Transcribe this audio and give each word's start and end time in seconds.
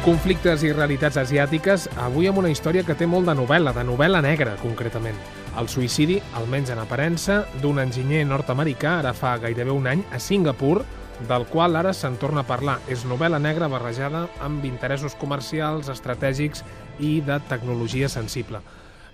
Conflictes 0.00 0.62
i 0.64 0.70
realitats 0.72 1.18
asiàtiques, 1.20 1.82
avui 2.00 2.24
amb 2.30 2.40
una 2.40 2.48
història 2.48 2.80
que 2.88 2.94
té 2.96 3.04
molt 3.04 3.28
de 3.28 3.34
novel·la, 3.36 3.74
de 3.76 3.82
novel·la 3.84 4.22
negra, 4.24 4.54
concretament. 4.62 5.18
El 5.60 5.68
suïcidi, 5.68 6.16
almenys 6.40 6.72
en 6.72 6.80
aparença, 6.80 7.42
d'un 7.60 7.82
enginyer 7.82 8.22
nord-americà 8.24 8.94
ara 9.02 9.12
fa 9.12 9.34
gairebé 9.42 9.74
un 9.76 9.90
any 9.92 10.00
a 10.08 10.16
Singapur, 10.16 10.86
del 11.28 11.44
qual 11.52 11.76
ara 11.76 11.92
se'n 11.92 12.16
torna 12.16 12.40
a 12.40 12.48
parlar. 12.48 12.78
És 12.88 13.04
novel·la 13.04 13.42
negra 13.44 13.68
barrejada 13.68 14.24
amb 14.40 14.64
interessos 14.64 15.18
comercials, 15.20 15.92
estratègics 15.92 16.64
i 16.96 17.18
de 17.20 17.36
tecnologia 17.52 18.08
sensible. 18.08 18.64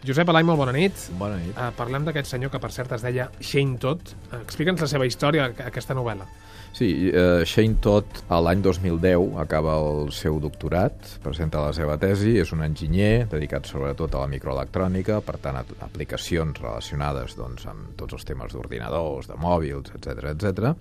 Josep 0.05 0.29
Alai, 0.29 0.43
molt 0.47 0.61
bona 0.61 0.75
nit. 0.77 1.07
Bona 1.19 1.39
nit. 1.41 1.55
Uh, 1.57 1.71
parlem 1.77 2.05
d'aquest 2.07 2.35
senyor 2.35 2.53
que, 2.53 2.61
per 2.63 2.73
cert, 2.75 2.93
es 2.97 3.05
deia 3.07 3.31
Shane 3.41 3.79
Todd. 3.83 4.13
Explica'ns 4.43 4.83
la 4.85 4.91
seva 4.91 5.09
història, 5.09 5.49
aquesta 5.67 5.97
novel·la. 5.97 6.27
Sí, 6.77 6.91
uh, 7.09 7.41
Shane 7.49 7.79
Todd 7.81 8.19
a 8.29 8.37
l'any 8.45 8.61
2010 8.61 9.39
acaba 9.41 9.79
el 9.81 10.11
seu 10.13 10.37
doctorat, 10.43 11.17
presenta 11.25 11.63
la 11.65 11.73
seva 11.77 11.97
tesi, 12.01 12.35
és 12.43 12.53
un 12.53 12.61
enginyer 12.67 13.27
dedicat 13.33 13.71
sobretot 13.71 14.13
a 14.13 14.27
la 14.27 14.33
microelectrònica, 14.35 15.23
per 15.25 15.39
tant 15.41 15.57
a 15.57 15.65
aplicacions 15.87 16.61
relacionades 16.61 17.39
doncs, 17.39 17.65
amb 17.73 17.95
tots 17.97 18.19
els 18.19 18.29
temes 18.29 18.53
d'ordinadors, 18.53 19.31
de 19.31 19.41
mòbils, 19.41 19.95
etc 19.97 20.35
etc. 20.35 20.77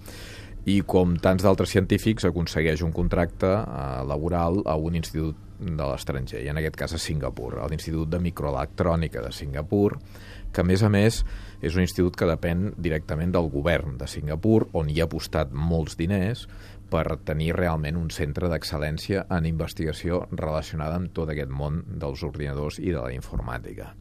i 0.66 0.82
com 0.82 1.14
tants 1.22 1.46
d'altres 1.46 1.70
científics 1.76 2.26
aconsegueix 2.26 2.82
un 2.86 2.94
contracte 2.94 3.50
uh, 3.50 4.02
laboral 4.08 4.64
a 4.66 4.76
un 4.82 4.98
institut 4.98 5.38
de 5.60 5.86
l'estranger, 5.88 6.41
i 6.44 6.50
en 6.52 6.60
aquest 6.60 6.76
cas 6.80 6.96
a 6.98 7.00
Singapur, 7.00 7.54
a 7.62 7.68
l'Institut 7.72 8.10
de 8.12 8.20
Microelectrònica 8.20 9.22
de 9.24 9.32
Singapur, 9.32 9.96
que 10.52 10.64
a 10.64 10.68
més 10.68 10.84
a 10.84 10.90
més 10.91 11.22
és 11.62 11.76
un 11.78 11.84
institut 11.84 12.18
que 12.18 12.28
depèn 12.28 12.74
directament 12.82 13.32
del 13.36 13.48
govern 13.54 13.96
de 14.00 14.08
Singapur, 14.10 14.66
on 14.74 14.90
hi 14.91 15.00
ha 15.00 15.08
apostat 15.08 15.54
molts 15.54 15.96
diners 16.00 16.46
per 16.91 17.17
tenir 17.27 17.52
realment 17.57 17.98
un 17.98 18.10
centre 18.13 18.49
d'excel·lència 18.51 19.26
en 19.34 19.48
investigació 19.49 20.23
relacionada 20.32 20.99
amb 20.99 21.13
tot 21.15 21.32
aquest 21.34 21.51
món 21.51 21.82
dels 21.87 22.23
ordinadors 22.23 22.79
i 22.79 22.91
de 22.91 23.01
la 23.01 23.13
informàtica. 23.15 23.93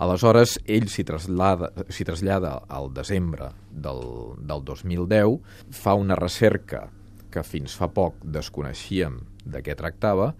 Aleshores, 0.00 0.56
ell 0.66 0.88
s'hi 0.90 1.04
trasllada, 1.06 1.70
trasllada 1.88 2.54
al 2.68 2.90
desembre 2.96 3.50
del, 3.70 4.00
del 4.38 4.64
2010, 4.66 5.36
fa 5.76 5.94
una 5.98 6.16
recerca 6.18 6.88
que 7.30 7.44
fins 7.46 7.76
fa 7.78 7.90
poc 7.94 8.18
desconeixíem 8.24 9.20
de 9.44 9.62
què 9.62 9.76
tractava, 9.78 10.32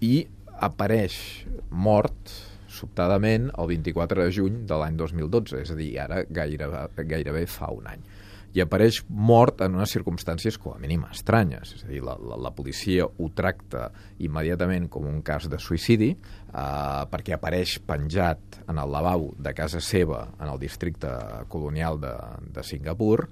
i 0.00 0.28
apareix 0.62 1.16
mort 1.70 2.30
sobtadament 2.68 3.48
el 3.58 3.70
24 3.72 4.26
de 4.26 4.34
juny 4.34 4.62
de 4.68 4.78
l'any 4.78 4.96
2012, 5.00 5.62
és 5.64 5.72
a 5.72 5.76
dir, 5.78 5.90
ara 6.02 6.22
gairebé, 6.28 6.86
gairebé 7.10 7.44
fa 7.50 7.72
un 7.74 7.88
any. 7.90 8.04
I 8.58 8.62
apareix 8.64 9.04
mort 9.06 9.60
en 9.62 9.76
unes 9.78 9.92
circumstàncies 9.94 10.56
com 10.58 10.72
a 10.74 10.80
mínim 10.82 11.04
estranyes, 11.06 11.76
és 11.76 11.84
a 11.84 11.90
dir, 11.92 12.00
la, 12.02 12.16
la, 12.18 12.38
la 12.48 12.50
policia 12.56 13.06
ho 13.06 13.28
tracta 13.36 13.84
immediatament 14.24 14.88
com 14.90 15.06
un 15.06 15.20
cas 15.22 15.46
de 15.52 15.60
suïcidi, 15.62 16.08
eh, 16.16 17.04
perquè 17.12 17.36
apareix 17.36 17.76
penjat 17.86 18.58
en 18.66 18.82
el 18.82 18.90
lavabo 18.90 19.30
de 19.38 19.54
casa 19.54 19.78
seva 19.84 20.24
en 20.40 20.48
el 20.48 20.58
districte 20.58 21.12
colonial 21.52 22.02
de, 22.02 22.16
de 22.56 22.66
Singapur, 22.66 23.28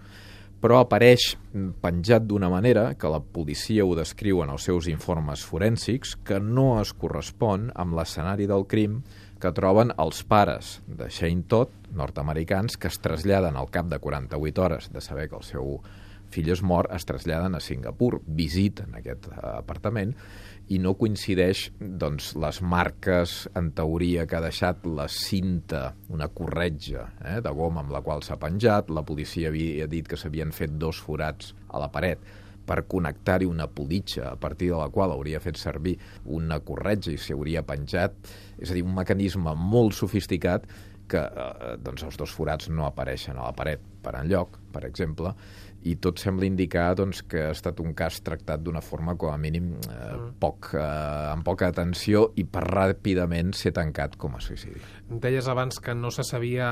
però 0.60 0.80
apareix 0.80 1.34
penjat 1.82 2.24
d'una 2.26 2.48
manera 2.52 2.88
que 2.98 3.10
la 3.12 3.20
policia 3.20 3.84
ho 3.84 3.94
descriu 3.98 4.42
en 4.42 4.52
els 4.54 4.66
seus 4.68 4.88
informes 4.90 5.44
forènsics 5.44 6.16
que 6.26 6.40
no 6.40 6.80
es 6.80 6.94
correspon 6.96 7.70
amb 7.74 7.96
l'escenari 7.98 8.48
del 8.50 8.66
crim 8.70 9.02
que 9.40 9.52
troben 9.52 9.92
els 10.00 10.22
pares 10.24 10.78
de 10.88 11.10
Shane 11.12 11.44
Todd, 11.48 11.72
nord-americans, 11.92 12.78
que 12.80 12.88
es 12.88 12.98
traslladen 13.04 13.56
al 13.56 13.68
cap 13.70 13.90
de 13.92 14.00
48 14.00 14.62
hores 14.64 14.90
de 14.92 15.04
saber 15.04 15.28
que 15.28 15.36
el 15.36 15.44
seu 15.44 15.76
fill 16.36 16.52
és 16.52 16.62
mort, 16.62 16.92
es 16.92 17.08
traslladen 17.08 17.56
a 17.56 17.62
Singapur, 17.64 18.20
visiten 18.26 18.94
aquest 18.98 19.30
eh, 19.32 19.40
apartament 19.56 20.14
i 20.72 20.80
no 20.82 20.96
coincideix 20.98 21.68
doncs, 21.78 22.32
les 22.42 22.58
marques, 22.62 23.36
en 23.58 23.70
teoria, 23.76 24.26
que 24.26 24.38
ha 24.38 24.42
deixat 24.42 24.86
la 24.90 25.06
cinta, 25.12 25.92
una 26.12 26.28
corretja 26.34 27.06
eh, 27.22 27.38
de 27.42 27.52
goma 27.54 27.84
amb 27.84 27.94
la 27.94 28.02
qual 28.02 28.24
s'ha 28.26 28.38
penjat. 28.42 28.90
La 28.90 29.06
policia 29.06 29.52
havia 29.52 29.86
dit 29.90 30.08
que 30.10 30.18
s'havien 30.18 30.52
fet 30.54 30.74
dos 30.80 30.98
forats 31.02 31.54
a 31.70 31.82
la 31.82 31.92
paret 31.94 32.26
per 32.66 32.82
connectar-hi 32.90 33.46
una 33.46 33.68
politxa 33.70 34.32
a 34.32 34.36
partir 34.42 34.72
de 34.72 34.80
la 34.80 34.88
qual 34.90 35.14
hauria 35.14 35.38
fet 35.38 35.58
servir 35.60 35.94
una 36.34 36.58
corretja 36.58 37.12
i 37.14 37.20
s'hi 37.20 37.36
hauria 37.36 37.62
penjat. 37.62 38.18
És 38.58 38.72
a 38.72 38.74
dir, 38.74 38.82
un 38.82 38.96
mecanisme 38.96 39.54
molt 39.54 39.94
sofisticat 39.94 40.66
que 41.10 41.22
eh, 41.22 41.76
doncs 41.82 42.06
els 42.06 42.18
dos 42.20 42.32
forats 42.34 42.70
no 42.72 42.86
apareixen 42.88 43.38
a 43.38 43.48
la 43.48 43.54
paret 43.56 43.82
per 44.02 44.14
enlloc, 44.20 44.58
per 44.72 44.84
exemple, 44.86 45.34
i 45.86 45.94
tot 46.02 46.18
sembla 46.18 46.46
indicar 46.48 46.88
doncs, 46.98 47.22
que 47.30 47.44
ha 47.46 47.52
estat 47.54 47.78
un 47.82 47.92
cas 47.96 48.18
tractat 48.26 48.62
d'una 48.64 48.82
forma 48.82 49.14
com 49.18 49.30
a 49.30 49.38
mínim 49.38 49.74
eh, 49.76 49.92
mm. 49.92 50.32
poc, 50.42 50.72
eh, 50.74 50.82
amb 51.30 51.46
poca 51.46 51.70
atenció 51.70 52.30
i 52.40 52.46
per 52.48 52.64
ràpidament 52.66 53.54
ser 53.54 53.74
tancat 53.76 54.16
com 54.18 54.34
a 54.34 54.42
suïcidi. 54.42 54.82
Deies 55.06 55.46
abans 55.52 55.78
que 55.82 55.94
no 55.94 56.10
se 56.14 56.26
sabia 56.26 56.70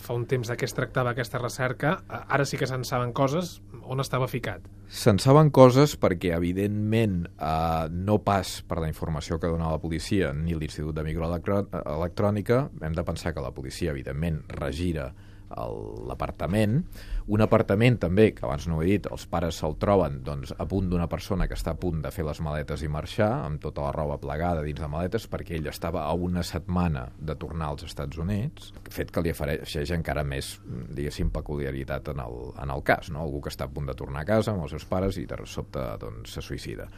fa 0.00 0.16
un 0.16 0.26
temps 0.28 0.50
de 0.50 0.58
què 0.58 0.68
es 0.68 0.76
tractava 0.76 1.14
aquesta 1.14 1.40
recerca. 1.40 1.96
Ara 2.08 2.44
sí 2.48 2.60
que 2.60 2.68
se'n 2.68 2.84
saben 2.88 3.14
coses. 3.16 3.58
On 3.90 4.00
estava 4.02 4.28
ficat? 4.30 4.66
Se'n 4.90 5.20
saben 5.22 5.52
coses 5.54 5.94
perquè, 6.00 6.32
evidentment, 6.34 7.22
eh, 7.30 7.86
no 7.94 8.18
pas 8.26 8.56
per 8.66 8.80
la 8.82 8.90
informació 8.90 9.38
que 9.40 9.48
dona 9.48 9.70
la 9.70 9.80
policia 9.80 10.34
ni 10.34 10.56
l'Institut 10.58 10.96
de 10.96 11.04
Microelectrònica, 11.06 12.58
hem 12.82 12.96
de 12.98 13.04
pensar 13.06 13.32
que 13.32 13.44
la 13.44 13.54
policia, 13.54 13.69
evidentment, 13.90 14.42
regira 14.58 15.10
l'apartament. 15.50 16.80
Un 17.30 17.42
apartament 17.44 17.98
també, 18.02 18.30
que 18.34 18.44
abans 18.46 18.66
no 18.66 18.78
ho 18.78 18.82
he 18.82 18.88
dit, 18.94 19.06
els 19.10 19.26
pares 19.30 19.58
se'l 19.60 19.76
troben 19.78 20.20
doncs, 20.26 20.52
a 20.58 20.66
punt 20.66 20.88
d'una 20.90 21.06
persona 21.10 21.46
que 21.46 21.54
està 21.54 21.74
a 21.74 21.78
punt 21.78 22.00
de 22.02 22.10
fer 22.14 22.24
les 22.26 22.40
maletes 22.42 22.82
i 22.82 22.88
marxar, 22.90 23.30
amb 23.46 23.60
tota 23.62 23.84
la 23.84 23.92
roba 23.94 24.18
plegada 24.18 24.64
dins 24.66 24.80
de 24.80 24.88
maletes, 24.90 25.28
perquè 25.30 25.56
ell 25.58 25.68
estava 25.70 26.04
a 26.06 26.14
una 26.14 26.42
setmana 26.46 27.08
de 27.18 27.36
tornar 27.38 27.70
als 27.70 27.86
Estats 27.86 28.18
Units, 28.18 28.72
fet 28.90 29.12
que 29.14 29.22
li 29.22 29.30
afegeix 29.34 29.94
encara 29.94 30.24
més, 30.26 30.56
diguéssim, 30.66 31.30
peculiaritat 31.30 32.12
en 32.14 32.22
el, 32.24 32.38
en 32.58 32.74
el 32.74 32.84
cas, 32.86 33.10
no? 33.14 33.22
algú 33.22 33.42
que 33.44 33.54
està 33.54 33.66
a 33.68 33.72
punt 33.72 33.90
de 33.90 33.96
tornar 33.98 34.24
a 34.24 34.30
casa 34.32 34.54
amb 34.54 34.66
els 34.66 34.74
seus 34.74 34.86
pares 34.90 35.18
i 35.18 35.26
de 35.30 35.38
sobte 35.46 35.82
doncs, 36.02 36.34
se 36.34 36.42
suïcida. 36.42 36.88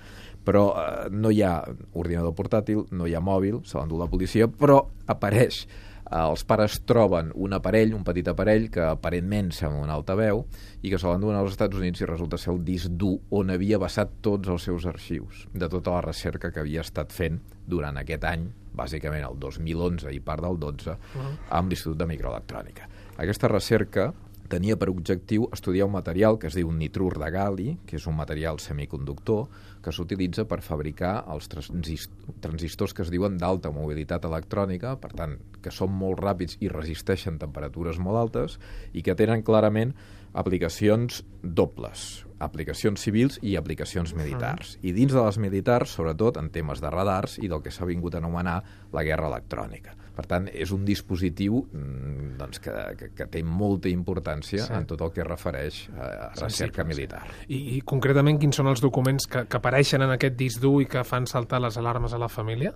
Però 0.44 0.66
eh, 0.76 1.08
no 1.12 1.30
hi 1.30 1.42
ha 1.44 1.58
ordinador 1.92 2.36
portàtil, 2.36 2.86
no 2.90 3.06
hi 3.06 3.16
ha 3.16 3.20
mòbil, 3.20 3.62
se 3.68 3.78
l'endú 3.78 4.00
la 4.00 4.10
policia, 4.10 4.48
però 4.48 4.80
apareix 5.12 5.66
els 6.12 6.44
pares 6.44 6.78
troben 6.88 7.30
un 7.34 7.54
aparell, 7.56 7.94
un 7.96 8.04
petit 8.04 8.26
aparell, 8.28 8.68
que 8.72 8.84
aparentment 8.84 9.50
sembla 9.56 9.86
un 9.86 9.92
altaveu, 9.94 10.44
i 10.82 10.92
que 10.92 10.98
se 11.00 11.08
l'enduen 11.08 11.38
als 11.38 11.54
Estats 11.54 11.78
Units 11.78 12.02
i 12.02 12.08
resulta 12.08 12.38
ser 12.40 12.52
el 12.52 12.60
disc 12.66 12.92
dur 13.00 13.14
on 13.30 13.52
havia 13.54 13.80
basat 13.80 14.18
tots 14.24 14.50
els 14.52 14.66
seus 14.68 14.86
arxius, 14.88 15.46
de 15.54 15.68
tota 15.72 15.96
la 15.96 16.02
recerca 16.04 16.52
que 16.52 16.60
havia 16.60 16.84
estat 16.84 17.14
fent 17.16 17.40
durant 17.66 17.96
aquest 18.00 18.26
any, 18.28 18.50
bàsicament 18.76 19.24
el 19.24 19.38
2011 19.40 20.12
i 20.12 20.20
part 20.20 20.44
del 20.44 20.58
12, 20.60 20.90
uh 20.90 20.96
-huh. 20.96 21.32
amb 21.50 21.70
l'Institut 21.70 21.98
de 21.98 22.06
Microelectrònica. 22.06 22.88
Aquesta 23.16 23.48
recerca 23.48 24.12
tenia 24.52 24.76
per 24.76 24.90
objectiu 24.92 25.46
estudiar 25.54 25.86
un 25.88 25.94
material 25.94 26.36
que 26.38 26.50
es 26.50 26.56
diu 26.58 26.68
nitrur 26.76 27.16
de 27.20 27.28
gali, 27.32 27.68
que 27.88 27.96
és 27.96 28.06
un 28.10 28.18
material 28.18 28.60
semiconductor 28.60 29.46
que 29.82 29.94
s'utilitza 29.94 30.44
per 30.48 30.60
fabricar 30.60 31.14
els 31.32 31.48
transistors 31.48 32.92
que 32.92 33.04
es 33.06 33.12
diuen 33.12 33.38
d'alta 33.40 33.72
mobilitat 33.72 34.26
electrònica, 34.28 34.98
per 35.00 35.12
tant, 35.16 35.38
que 35.64 35.72
són 35.72 35.94
molt 35.96 36.20
ràpids 36.20 36.58
i 36.60 36.68
resisteixen 36.68 37.40
temperatures 37.40 37.98
molt 38.02 38.20
altes 38.20 38.58
i 38.92 39.02
que 39.02 39.16
tenen 39.16 39.44
clarament 39.46 39.96
aplicacions 40.36 41.22
dobles, 41.42 42.26
aplicacions 42.38 43.00
civils 43.00 43.40
i 43.42 43.56
aplicacions 43.56 44.12
militars. 44.16 44.76
I 44.82 44.92
dins 44.92 45.16
de 45.16 45.24
les 45.24 45.40
militars, 45.40 45.96
sobretot 45.96 46.36
en 46.40 46.52
temes 46.52 46.84
de 46.84 46.92
radars 46.92 47.40
i 47.40 47.48
del 47.48 47.64
que 47.64 47.72
s'ha 47.72 47.88
vingut 47.88 48.14
a 48.16 48.20
anomenar 48.20 48.60
la 48.92 49.04
guerra 49.04 49.32
electrònica. 49.32 50.01
Per 50.12 50.24
tant, 50.28 50.48
és 50.52 50.72
un 50.74 50.82
dispositiu 50.84 51.62
mm, 51.64 52.34
doncs, 52.40 52.60
que, 52.60 52.72
que, 52.98 53.08
que 53.16 53.26
té 53.32 53.40
molta 53.46 53.88
importància 53.88 54.66
sí. 54.66 54.74
en 54.76 54.84
tot 54.90 55.00
el 55.06 55.12
que 55.14 55.24
refereix 55.24 55.86
a 55.96 56.32
recerca 56.36 56.84
militar. 56.84 57.22
I, 57.48 57.78
I 57.78 57.80
concretament 57.88 58.40
quins 58.42 58.60
són 58.60 58.68
els 58.68 58.84
documents 58.84 59.28
que, 59.30 59.46
que 59.48 59.60
apareixen 59.60 60.04
en 60.04 60.12
aquest 60.12 60.36
disc 60.36 60.60
dur 60.60 60.82
i 60.84 60.90
que 60.90 61.04
fan 61.08 61.28
saltar 61.30 61.62
les 61.64 61.78
alarmes 61.80 62.12
a 62.12 62.20
la 62.20 62.28
família? 62.32 62.74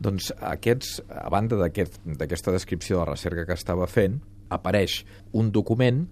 Doncs 0.00 0.30
aquests, 0.38 1.02
a 1.08 1.28
banda 1.32 1.58
d'aquesta 1.60 2.16
aquest, 2.24 2.50
descripció 2.54 2.96
de 2.96 3.04
la 3.04 3.12
recerca 3.12 3.44
que 3.48 3.58
estava 3.58 3.88
fent, 3.90 4.20
apareix 4.48 5.02
un 5.36 5.52
document 5.52 6.06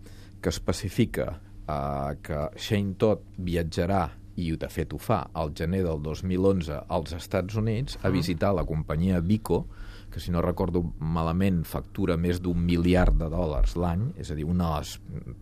que 0.45 0.53
especifica 0.53 1.31
eh, 1.33 2.13
que 2.23 2.45
Shane 2.61 2.97
Todd 3.01 3.25
viatjarà 3.49 4.05
i 4.37 4.53
de 4.61 4.69
fet 4.69 4.93
ho 4.93 5.01
fa, 5.01 5.23
al 5.33 5.55
gener 5.57 5.83
del 5.87 6.03
2011 6.05 6.83
als 6.93 7.15
Estats 7.17 7.57
Units 7.57 7.97
a 8.05 8.13
visitar 8.13 8.53
la 8.55 8.67
companyia 8.69 9.23
Vico, 9.25 9.65
que 10.11 10.21
si 10.21 10.33
no 10.33 10.41
recordo 10.41 10.81
malament 10.99 11.63
factura 11.69 12.17
més 12.17 12.39
d'un 12.41 12.59
miliard 12.65 13.17
de 13.21 13.29
dòlars 13.33 13.75
l'any, 13.77 14.07
és 14.17 14.31
a 14.33 14.37
dir, 14.39 14.47
una 14.49 14.71
de 14.71 14.79
les 14.79 14.93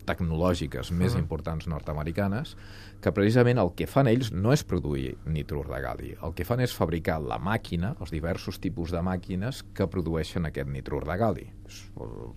tecnològiques 0.09 0.91
més 0.91 1.13
uh 1.13 1.15
-huh. 1.15 1.21
importants 1.21 1.67
nord-americanes, 1.67 2.55
que 3.01 3.11
precisament 3.11 3.57
el 3.57 3.71
que 3.75 3.87
fan 3.87 4.07
ells 4.07 4.31
no 4.31 4.51
és 4.53 4.63
produir 4.63 5.17
nitrur 5.25 5.67
de 5.67 5.79
gal·li, 5.81 6.15
el 6.25 6.33
que 6.33 6.45
fan 6.45 6.59
és 6.59 6.73
fabricar 6.73 7.19
la 7.21 7.37
màquina, 7.37 7.95
els 7.99 8.11
diversos 8.11 8.59
tipus 8.59 8.91
de 8.91 9.01
màquines 9.01 9.63
que 9.73 9.87
produeixen 9.87 10.45
aquest 10.45 10.69
nitrur 10.69 11.05
de 11.05 11.17
gal·li, 11.17 11.47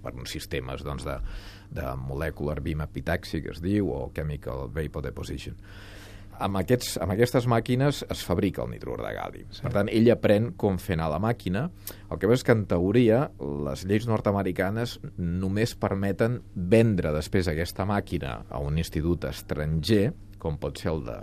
per 0.02 0.14
uns 0.14 0.30
sistemes 0.30 0.84
doncs, 0.84 1.04
de, 1.04 1.19
de 1.70 1.96
molecular 1.96 2.60
beam 2.60 2.80
epitaxi, 2.80 3.42
que 3.42 3.50
es 3.50 3.62
diu, 3.62 3.90
o 3.90 4.10
chemical 4.14 4.69
vapor 4.69 5.02
deposition. 5.02 5.56
Amb, 6.44 6.61
aquests, 6.61 6.96
amb 7.02 7.14
aquestes 7.14 7.49
màquines 7.50 8.02
es 8.11 8.23
fabrica 8.26 8.62
el 8.64 8.70
nitrur 8.73 8.99
de 9.02 9.11
gal·li. 9.17 9.44
Sí. 9.50 9.64
Per 9.64 9.73
tant, 9.75 9.90
ell 9.93 10.11
aprèn 10.14 10.52
com 10.61 10.79
fer 10.82 10.96
anar 10.99 11.11
la 11.14 11.20
màquina. 11.23 11.67
El 12.08 12.20
que 12.20 12.31
veus 12.31 12.43
és 12.43 12.46
que, 12.46 12.56
en 12.56 12.64
teoria, 12.70 13.25
les 13.67 13.85
lleis 13.88 14.06
nord-americanes 14.08 14.99
només 15.19 15.75
permeten 15.79 16.40
vendre 16.55 17.12
després 17.17 17.50
aquesta 17.50 17.87
màquina 17.88 18.40
a 18.49 18.62
un 18.64 18.79
institut 18.79 19.29
estranger 19.29 20.12
com 20.38 20.55
pot 20.62 20.79
ser 20.79 20.93
el 20.93 21.02
de 21.02 21.17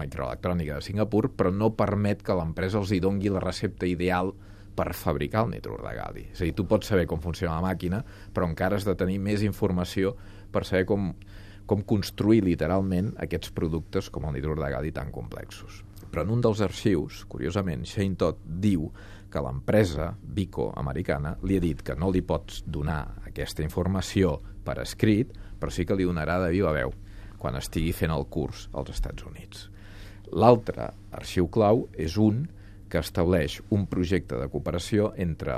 microelectrònica 0.00 0.78
de 0.78 0.84
Singapur, 0.86 1.28
però 1.36 1.52
no 1.52 1.74
permet 1.76 2.22
que 2.24 2.36
l'empresa 2.36 2.80
els 2.80 2.94
hi 2.96 3.00
dongui 3.04 3.28
la 3.32 3.42
recepta 3.44 3.84
ideal 3.84 4.32
per 4.74 4.90
fabricar 4.96 5.44
el 5.44 5.52
nitrur 5.54 5.78
de 5.84 5.92
gal·li. 5.94 6.26
És 6.32 6.40
a 6.40 6.48
dir, 6.48 6.54
tu 6.56 6.66
pots 6.66 6.88
saber 6.90 7.06
com 7.10 7.22
funciona 7.22 7.60
la 7.60 7.68
màquina, 7.68 8.00
però 8.34 8.48
encara 8.48 8.80
has 8.80 8.86
de 8.88 8.96
tenir 8.98 9.20
més 9.22 9.44
informació 9.46 10.14
per 10.52 10.64
saber 10.66 10.86
com, 10.88 11.12
com 11.66 11.82
construir 11.88 12.42
literalment 12.44 13.12
aquests 13.24 13.52
productes 13.56 14.10
com 14.12 14.26
el 14.28 14.36
nitrur 14.36 14.58
de 14.60 14.70
gal·li 14.72 14.92
tan 14.92 15.10
complexos. 15.12 15.82
Però 16.10 16.22
en 16.22 16.32
un 16.34 16.42
dels 16.44 16.60
arxius, 16.62 17.24
curiosament, 17.30 17.86
Shane 17.88 18.18
Todd 18.20 18.42
diu 18.44 18.90
que 19.32 19.42
l'empresa 19.42 20.12
Vico 20.36 20.68
americana 20.78 21.34
li 21.42 21.56
ha 21.58 21.62
dit 21.64 21.80
que 21.82 21.96
no 21.98 22.12
li 22.14 22.22
pots 22.22 22.62
donar 22.66 23.16
aquesta 23.26 23.64
informació 23.64 24.36
per 24.64 24.78
escrit, 24.82 25.32
però 25.58 25.72
sí 25.74 25.86
que 25.88 25.96
li 25.98 26.06
donarà 26.06 26.38
de 26.44 26.52
viva 26.54 26.74
veu 26.76 26.92
quan 27.40 27.58
estigui 27.58 27.92
fent 27.92 28.12
el 28.14 28.28
curs 28.30 28.68
als 28.72 28.94
Estats 28.94 29.26
Units. 29.26 29.66
L'altre 30.32 30.92
arxiu 31.12 31.48
clau 31.52 31.88
és 31.92 32.16
un 32.16 32.44
que 32.94 33.00
estableix 33.02 33.56
un 33.74 33.88
projecte 33.90 34.36
de 34.38 34.46
cooperació 34.52 35.08
entre 35.18 35.56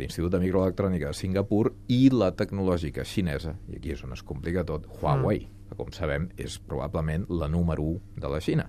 l'Institut 0.00 0.32
de 0.32 0.38
Microelectrònica 0.40 1.10
de 1.10 1.18
Singapur 1.18 1.74
i 1.92 2.06
la 2.14 2.30
tecnològica 2.32 3.04
xinesa, 3.04 3.52
i 3.68 3.76
aquí 3.76 3.92
és 3.92 4.00
on 4.06 4.16
es 4.16 4.22
complica 4.24 4.64
tot, 4.64 4.86
Huawei, 4.96 5.42
mm. 5.44 5.66
que 5.68 5.76
com 5.76 5.90
sabem 5.92 6.30
és 6.40 6.56
probablement 6.64 7.26
la 7.28 7.50
número 7.52 7.84
1 7.84 8.22
de 8.24 8.30
la 8.32 8.40
Xina. 8.40 8.64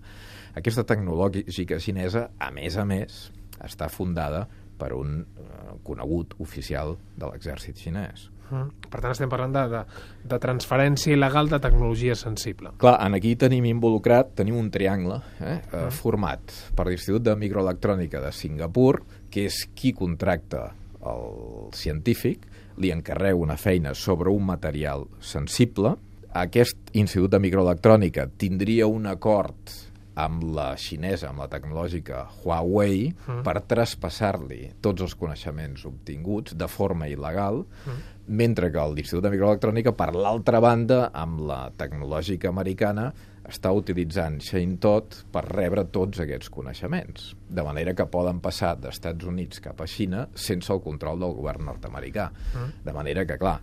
Aquesta 0.60 0.84
tecnològica 0.84 1.80
xinesa, 1.80 2.26
a 2.36 2.52
més 2.52 2.76
a 2.76 2.84
més, 2.90 3.22
està 3.64 3.88
fundada 3.88 4.44
per 4.82 4.96
un 4.98 5.22
eh, 5.22 5.74
conegut 5.86 6.34
oficial 6.42 6.98
de 7.16 7.30
l'exèrcit 7.30 7.78
xinès. 7.78 8.32
Per 8.52 9.00
tant, 9.00 9.14
estem 9.14 9.30
parlant 9.32 9.54
de, 9.56 9.62
de, 9.72 9.82
de 10.28 10.38
transferència 10.44 11.14
il·legal 11.16 11.48
de 11.52 11.60
tecnologia 11.64 12.18
sensible. 12.20 12.74
Clar, 12.82 12.98
en 13.06 13.16
aquí 13.16 13.34
tenim 13.40 13.68
involucrat, 13.70 14.34
tenim 14.42 14.58
un 14.60 14.68
triangle 14.74 15.22
eh, 15.40 15.60
uh 15.72 15.88
format 16.02 16.52
per 16.76 16.88
l'Institut 16.88 17.24
de 17.24 17.36
Microelectrònica 17.40 18.20
de 18.24 18.32
Singapur, 18.36 19.02
que 19.32 19.46
és 19.48 19.64
qui 19.76 19.94
contracta 19.96 20.72
el 21.08 21.72
científic, 21.76 22.44
li 22.82 22.92
encarrega 22.92 23.40
una 23.40 23.58
feina 23.58 23.94
sobre 23.96 24.32
un 24.32 24.46
material 24.46 25.08
sensible. 25.20 25.96
Aquest 26.44 26.92
Institut 26.96 27.32
de 27.32 27.40
Microelectrònica 27.44 28.28
tindria 28.40 28.88
un 28.88 29.08
acord 29.12 29.91
amb 30.20 30.44
la 30.56 30.72
xinesa, 30.80 31.30
amb 31.30 31.44
la 31.44 31.50
tecnològica 31.52 32.26
Huawei, 32.42 33.12
mm. 33.14 33.42
per 33.48 33.62
traspassar-li 33.70 34.62
tots 34.84 35.06
els 35.06 35.16
coneixements 35.20 35.86
obtinguts 35.88 36.56
de 36.58 36.68
forma 36.72 37.08
il·legal, 37.12 37.64
mm. 37.64 38.00
mentre 38.28 38.72
que 38.74 38.86
l'Institut 38.92 39.24
de 39.26 39.34
Microelectrònica, 39.34 39.96
per 39.96 40.12
l'altra 40.16 40.62
banda, 40.64 41.06
amb 41.16 41.44
la 41.48 41.66
tecnològica 41.78 42.52
americana, 42.52 43.12
està 43.52 43.72
utilitzant 43.74 44.38
Shane 44.44 44.78
Todd 44.84 45.18
per 45.34 45.44
rebre 45.48 45.84
tots 45.92 46.22
aquests 46.24 46.52
coneixements, 46.54 47.32
de 47.50 47.66
manera 47.66 47.96
que 47.98 48.08
poden 48.12 48.40
passar 48.44 48.76
d'Estats 48.80 49.28
Units 49.28 49.64
cap 49.64 49.82
a 49.82 49.88
Xina 49.90 50.28
sense 50.36 50.72
el 50.74 50.84
control 50.84 51.20
del 51.24 51.36
govern 51.36 51.68
nord-americà. 51.72 52.30
Mm. 52.54 52.72
De 52.86 52.96
manera 52.96 53.26
que, 53.28 53.40
clar, 53.42 53.58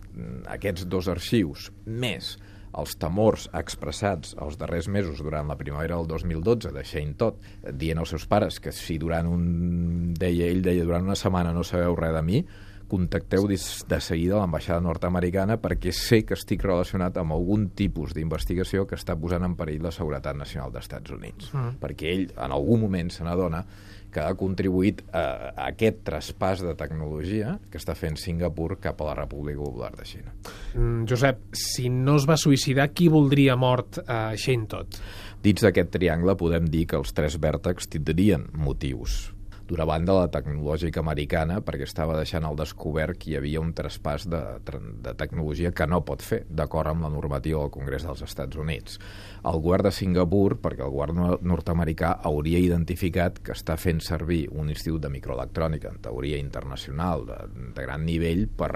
aquests 0.57 0.85
dos 0.91 1.09
arxius, 1.11 1.69
més 1.85 2.35
els 2.77 2.95
temors 3.01 3.47
expressats 3.57 4.35
els 4.41 4.57
darrers 4.61 4.87
mesos 4.87 5.21
durant 5.23 5.47
la 5.49 5.57
primavera 5.57 5.97
del 5.97 6.07
2012 6.07 6.73
de 6.75 6.83
Shane 6.85 7.15
Todd, 7.17 7.39
dient 7.73 8.01
als 8.01 8.13
seus 8.13 8.27
pares 8.29 8.59
que 8.61 8.73
si 8.75 8.99
durant 9.01 9.29
un... 9.29 10.13
deia, 10.19 10.49
ell 10.51 10.61
deia, 10.65 10.85
durant 10.85 11.07
una 11.07 11.17
setmana 11.19 11.53
no 11.55 11.65
sabeu 11.65 11.97
res 11.97 12.13
de 12.15 12.25
mi, 12.25 12.43
contacteu 12.89 13.45
de 13.47 13.99
seguida 14.01 14.35
a 14.35 14.41
l'ambaixada 14.41 14.81
nord-americana 14.83 15.59
perquè 15.61 15.93
sé 15.95 16.23
que 16.25 16.35
estic 16.37 16.65
relacionat 16.65 17.17
amb 17.21 17.35
algun 17.35 17.69
tipus 17.77 18.15
d'investigació 18.17 18.87
que 18.89 18.97
està 18.99 19.15
posant 19.19 19.45
en 19.45 19.55
perill 19.59 19.85
la 19.85 19.93
seguretat 19.95 20.37
nacional 20.37 20.73
dels 20.73 20.89
Estats 20.89 21.13
Units. 21.13 21.53
Mm. 21.53 21.77
Perquè 21.81 22.11
ell, 22.11 22.27
en 22.33 22.55
algun 22.55 22.83
moment, 22.87 23.13
se 23.13 23.23
n'adona 23.27 23.63
que 24.09 24.21
ha 24.25 24.33
contribuït 24.37 25.03
a, 25.13 25.21
a 25.53 25.69
aquest 25.69 26.01
traspàs 26.07 26.63
de 26.65 26.73
tecnologia 26.77 27.55
que 27.69 27.77
està 27.77 27.93
fent 27.97 28.17
Singapur 28.17 28.79
cap 28.81 29.01
a 29.01 29.11
la 29.11 29.15
República 29.21 29.61
Popular 29.61 29.91
de 29.95 30.07
Xina. 30.09 30.33
Mm, 30.73 31.05
Josep, 31.09 31.49
si 31.53 31.89
no 31.93 32.17
es 32.17 32.25
va 32.29 32.39
suïcidar, 32.41 32.89
qui 32.93 33.09
voldria 33.11 33.57
mort 33.59 34.01
a 34.07 34.35
Shane 34.35 34.69
Todd? 34.71 35.01
Dins 35.45 35.61
d'aquest 35.63 35.93
triangle 35.93 36.35
podem 36.39 36.65
dir 36.73 36.87
que 36.89 36.97
els 36.99 37.13
tres 37.15 37.37
vèrtexs 37.39 37.93
tindrien 37.93 38.49
motius 38.57 39.27
d'una 39.69 39.85
banda 39.85 40.15
la 40.17 40.29
tecnològica 40.33 41.03
americana 41.03 41.59
perquè 41.65 41.85
estava 41.85 42.17
deixant 42.17 42.45
al 42.47 42.57
descobert 42.57 43.19
que 43.21 43.31
hi 43.31 43.37
havia 43.37 43.61
un 43.61 43.71
traspàs 43.77 44.25
de, 44.29 44.41
de 44.65 45.13
tecnologia 45.19 45.71
que 45.75 45.87
no 45.87 46.01
pot 46.05 46.23
fer, 46.25 46.41
d'acord 46.49 46.89
amb 46.91 47.05
la 47.05 47.11
normativa 47.13 47.61
del 47.61 47.73
Congrés 47.73 48.05
dels 48.07 48.23
Estats 48.25 48.57
Units. 48.57 48.97
El 49.45 49.61
govern 49.63 49.87
de 49.87 49.93
Singapur, 49.95 50.57
perquè 50.59 50.83
el 50.83 50.93
govern 50.93 51.21
nord-americà 51.45 52.15
hauria 52.27 52.59
identificat 52.59 53.39
que 53.45 53.53
està 53.55 53.77
fent 53.79 54.01
servir 54.03 54.41
un 54.51 54.71
institut 54.73 55.03
de 55.05 55.11
microelectrònica, 55.13 55.93
en 55.93 56.01
teoria 56.03 56.39
internacional, 56.41 57.25
de, 57.29 57.37
de 57.75 57.85
gran 57.85 58.05
nivell, 58.07 58.47
per 58.49 58.71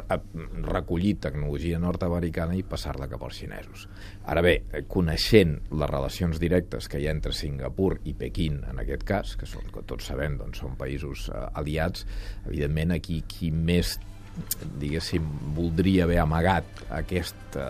recollir 0.67 1.17
tecnologia 1.23 1.81
nord-americana 1.81 2.55
i 2.55 2.63
passar-la 2.67 3.09
cap 3.11 3.25
als 3.25 3.41
xinesos. 3.41 3.87
Ara 4.29 4.43
bé, 4.45 4.55
coneixent 4.87 5.57
les 5.71 5.89
relacions 5.89 6.39
directes 6.39 6.87
que 6.87 7.01
hi 7.01 7.09
ha 7.09 7.15
entre 7.15 7.33
Singapur 7.35 7.97
i 8.07 8.15
Pequín, 8.17 8.61
en 8.69 8.79
aquest 8.83 9.03
cas, 9.07 9.35
que 9.39 9.49
són, 9.49 9.67
que 9.73 9.83
tots 9.89 10.07
sabem, 10.11 10.37
doncs, 10.39 10.61
són 10.63 10.77
països 10.83 11.29
eh, 11.31 11.45
aliats, 11.59 12.07
evidentment 12.45 12.93
aquí 12.99 13.23
qui 13.27 13.51
més 13.51 13.97
diguéssim, 14.81 15.25
voldria 15.53 16.07
haver 16.07 16.17
amagat 16.23 16.83
aquesta 16.93 17.65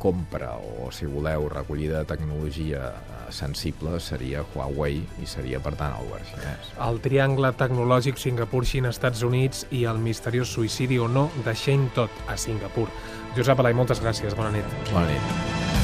compra 0.00 0.54
o, 0.56 0.88
si 0.94 1.08
voleu, 1.10 1.48
recollida 1.52 2.00
de 2.00 2.08
tecnologia 2.14 2.86
eh, 2.88 3.18
sensible 3.34 4.00
seria 4.00 4.44
Huawei 4.54 5.00
i 5.20 5.28
seria, 5.28 5.60
per 5.62 5.74
tant, 5.76 5.98
el 5.98 6.08
govern 6.08 6.26
xinès. 6.32 6.72
El 6.88 7.02
triangle 7.04 7.52
tecnològic 7.60 8.20
Singapur-Xina-Estats 8.22 9.24
Units 9.28 9.66
i 9.76 9.84
el 9.90 10.00
misteriós 10.02 10.56
suïcidi 10.56 10.98
o 10.98 11.08
no 11.08 11.28
de 11.44 11.54
Shane 11.54 11.92
Todd 11.96 12.24
a 12.28 12.38
Singapur. 12.40 12.88
Josep 13.36 13.60
Alai, 13.60 13.76
moltes 13.76 14.02
gràcies. 14.02 14.34
Bona 14.38 14.56
nit. 14.56 14.80
Bona 14.90 15.06
nit. 15.12 15.79